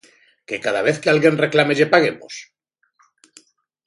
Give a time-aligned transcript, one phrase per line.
[0.47, 2.35] ¿Que cada vez que alguén reclame lle paguemos?